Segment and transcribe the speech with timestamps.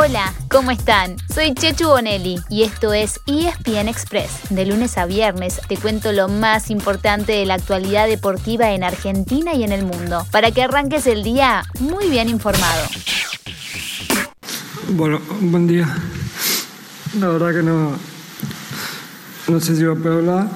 [0.00, 1.16] Hola, ¿cómo están?
[1.34, 4.30] Soy Chechu Bonelli y esto es ESPN Express.
[4.48, 9.54] De lunes a viernes te cuento lo más importante de la actualidad deportiva en Argentina
[9.54, 12.86] y en el mundo, para que arranques el día muy bien informado.
[14.90, 15.92] Bueno, buen día.
[17.18, 17.98] La verdad que no.
[19.48, 20.48] No sé si va a poder hablar.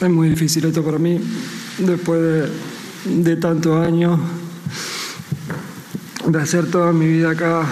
[0.00, 1.20] Es muy difícil esto para mí,
[1.78, 4.18] después de, de tantos años,
[6.26, 7.66] de hacer toda mi vida acá.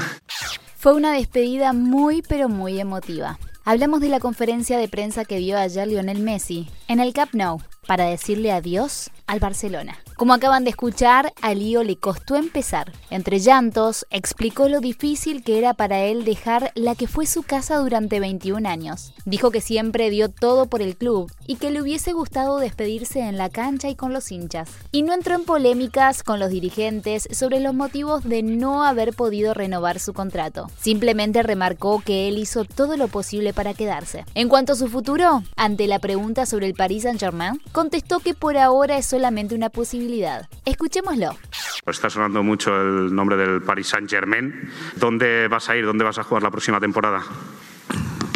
[0.79, 3.38] Fue una despedida muy pero muy emotiva.
[3.65, 7.60] Hablamos de la conferencia de prensa que dio ayer Lionel Messi en el Camp Nou
[7.87, 9.96] para decirle adiós al Barcelona.
[10.16, 12.91] Como acaban de escuchar, a Lío le costó empezar.
[13.11, 17.77] Entre llantos, explicó lo difícil que era para él dejar la que fue su casa
[17.77, 19.12] durante 21 años.
[19.27, 23.37] Dijo que siempre dio todo por el club y que le hubiese gustado despedirse en
[23.37, 24.71] la cancha y con los hinchas.
[24.91, 29.52] Y no entró en polémicas con los dirigentes sobre los motivos de no haber podido
[29.52, 30.71] renovar su contrato.
[30.80, 34.24] Simplemente remarcó que él hizo todo lo posible para quedarse.
[34.35, 38.57] En cuanto a su futuro, ante la pregunta sobre el Paris Saint-Germain, contestó que por
[38.57, 40.05] ahora es solamente una posibilidad
[40.65, 41.37] Escuchémoslo.
[41.87, 44.71] Está sonando mucho el nombre del Paris Saint-Germain.
[44.96, 45.85] ¿Dónde vas a ir?
[45.85, 47.23] ¿Dónde vas a jugar la próxima temporada?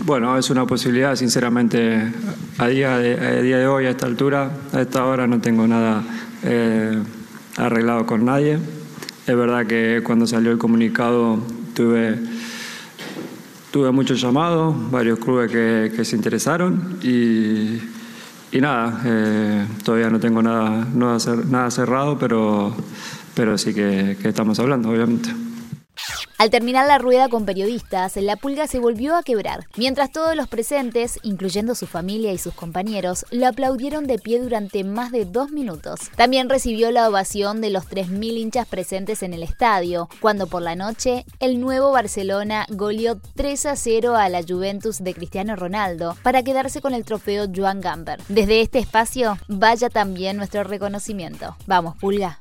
[0.05, 2.13] Bueno, es una posibilidad, sinceramente,
[2.59, 6.03] a día de, día de hoy, a esta altura, a esta hora, no tengo nada
[6.43, 7.01] eh,
[7.57, 8.59] arreglado con nadie.
[9.27, 11.39] Es verdad que cuando salió el comunicado
[11.75, 12.19] tuve,
[13.71, 17.79] tuve muchos llamados, varios clubes que, que se interesaron y
[18.53, 22.75] y nada, eh, todavía no tengo nada, nada cerrado, pero,
[23.35, 25.31] pero sí que, que estamos hablando, obviamente.
[26.41, 30.49] Al terminar la rueda con periodistas, la pulga se volvió a quebrar, mientras todos los
[30.49, 35.51] presentes, incluyendo su familia y sus compañeros, lo aplaudieron de pie durante más de dos
[35.51, 36.01] minutos.
[36.17, 40.77] También recibió la ovación de los 3.000 hinchas presentes en el estadio, cuando por la
[40.77, 46.43] noche el nuevo Barcelona goleó 3 a 0 a la Juventus de Cristiano Ronaldo para
[46.43, 48.19] quedarse con el trofeo Joan Gamper.
[48.31, 51.55] Desde este espacio, vaya también nuestro reconocimiento.
[51.67, 52.41] Vamos, pulga.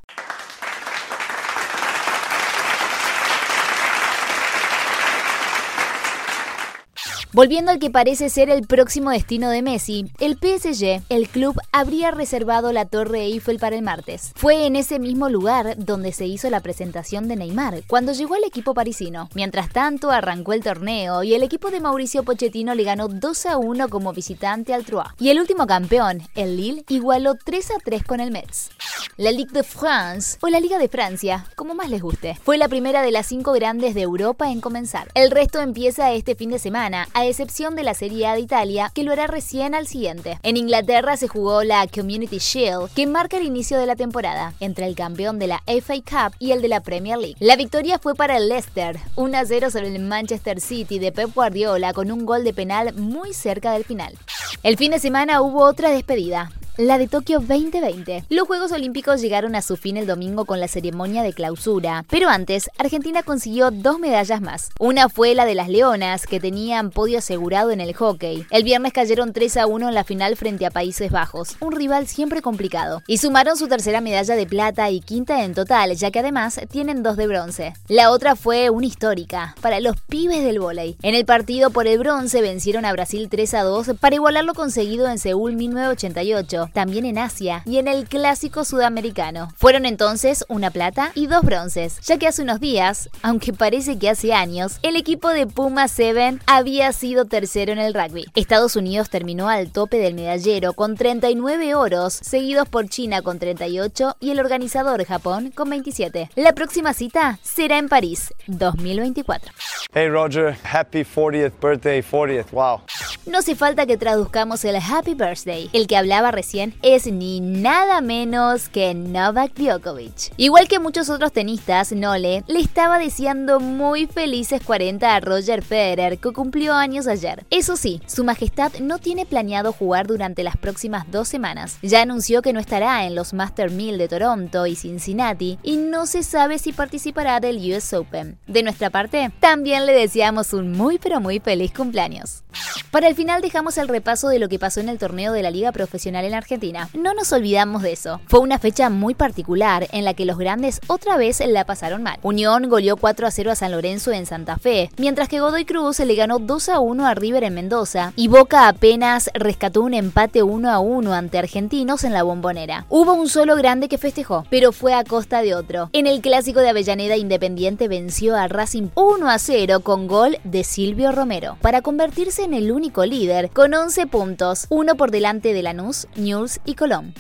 [7.31, 12.09] Volviendo al que parece ser el próximo destino de Messi, el PSG, el club habría
[12.09, 14.31] reservado la Torre Eiffel para el martes.
[14.35, 18.45] Fue en ese mismo lugar donde se hizo la presentación de Neymar cuando llegó al
[18.45, 19.29] equipo parisino.
[19.35, 23.57] Mientras tanto, arrancó el torneo y el equipo de Mauricio Pochettino le ganó 2 a
[23.59, 25.13] 1 como visitante al Troyes.
[25.19, 28.69] Y el último campeón, el Lille, igualó 3 a 3 con el Metz.
[29.17, 32.69] La Ligue de France, o la Liga de Francia, como más les guste, fue la
[32.69, 35.09] primera de las cinco grandes de Europa en comenzar.
[35.13, 38.91] El resto empieza este fin de semana a excepción de la Serie A de Italia,
[38.93, 40.39] que lo hará recién al siguiente.
[40.43, 44.85] En Inglaterra se jugó la Community Shield, que marca el inicio de la temporada, entre
[44.85, 47.35] el campeón de la FA Cup y el de la Premier League.
[47.39, 52.11] La victoria fue para el Leicester, 1-0 sobre el Manchester City de Pep Guardiola con
[52.11, 54.17] un gol de penal muy cerca del final.
[54.63, 58.23] El fin de semana hubo otra despedida la de Tokio 2020.
[58.29, 62.29] Los Juegos Olímpicos llegaron a su fin el domingo con la ceremonia de clausura, pero
[62.29, 64.69] antes Argentina consiguió dos medallas más.
[64.79, 68.45] Una fue la de las Leonas, que tenían podio asegurado en el hockey.
[68.49, 72.07] El viernes cayeron 3 a 1 en la final frente a Países Bajos, un rival
[72.07, 76.19] siempre complicado, y sumaron su tercera medalla de plata y quinta en total, ya que
[76.19, 77.73] además tienen dos de bronce.
[77.89, 80.95] La otra fue una histórica, para los pibes del vóley.
[81.01, 84.53] En el partido por el bronce vencieron a Brasil 3 a 2 para igualar lo
[84.53, 89.49] conseguido en Seúl 1988 también en Asia y en el clásico sudamericano.
[89.55, 94.09] Fueron entonces una plata y dos bronces, ya que hace unos días, aunque parece que
[94.09, 98.25] hace años, el equipo de Puma 7 había sido tercero en el rugby.
[98.35, 104.17] Estados Unidos terminó al tope del medallero con 39 oros, seguidos por China con 38
[104.19, 106.31] y el organizador Japón con 27.
[106.35, 109.51] La próxima cita será en París, 2024.
[109.93, 112.81] Hey Roger, happy 40th birthday, 40th, wow.
[113.29, 115.69] No hace falta que traduzcamos el Happy Birthday.
[115.71, 120.33] El que hablaba recién es ni nada menos que Novak Djokovic.
[120.35, 126.17] Igual que muchos otros tenistas, Nole le estaba deseando muy felices 40 a Roger Federer,
[126.17, 127.45] que cumplió años ayer.
[127.51, 131.77] Eso sí, su majestad no tiene planeado jugar durante las próximas dos semanas.
[131.83, 136.07] Ya anunció que no estará en los Master 1000 de Toronto y Cincinnati y no
[136.07, 138.39] se sabe si participará del US Open.
[138.47, 142.41] De nuestra parte, también le deseamos un muy pero muy feliz cumpleaños.
[142.89, 145.51] Para el final dejamos el repaso de lo que pasó en el torneo de la
[145.51, 146.87] Liga Profesional en Argentina.
[146.93, 148.21] No nos olvidamos de eso.
[148.27, 152.17] Fue una fecha muy particular en la que los grandes otra vez la pasaron mal.
[152.21, 155.99] Unión goleó 4 a 0 a San Lorenzo en Santa Fe, mientras que Godoy Cruz
[155.99, 160.41] le ganó 2 a 1 a River en Mendoza y Boca apenas rescató un empate
[160.41, 162.85] 1 a 1 ante Argentinos en la Bombonera.
[162.87, 165.89] Hubo un solo grande que festejó, pero fue a costa de otro.
[165.91, 170.63] En el clásico de Avellaneda Independiente venció a Racing 1 a 0 con gol de
[170.63, 175.63] Silvio Romero, para convertirse en el único líder con 11 puntos, uno por delante de
[175.63, 177.13] Lanús, News y Colón.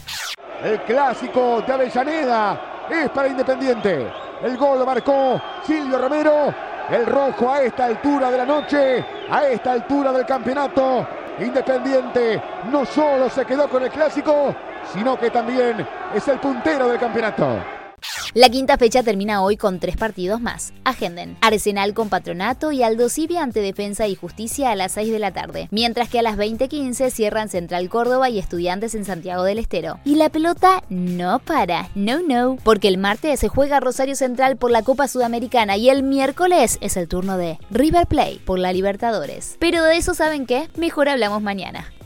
[0.63, 4.07] El clásico de Avellaneda es para Independiente.
[4.43, 6.53] El gol lo marcó Silvio Romero.
[6.89, 11.07] El rojo a esta altura de la noche, a esta altura del campeonato.
[11.39, 12.41] Independiente
[12.71, 14.55] no solo se quedó con el clásico,
[14.91, 17.78] sino que también es el puntero del campeonato.
[18.35, 20.71] La quinta fecha termina hoy con tres partidos más.
[20.83, 21.35] Agenden.
[21.41, 25.33] Arsenal con Patronato y Aldo Civi ante Defensa y Justicia a las 6 de la
[25.33, 25.67] tarde.
[25.71, 29.99] Mientras que a las 20.15 cierran Central Córdoba y Estudiantes en Santiago del Estero.
[30.05, 31.89] Y la pelota no para.
[31.95, 32.57] No, no.
[32.63, 36.97] Porque el martes se juega Rosario Central por la Copa Sudamericana y el miércoles es
[36.97, 39.55] el turno de River Play por la Libertadores.
[39.57, 40.69] Pero de eso saben qué?
[40.77, 41.91] Mejor hablamos mañana.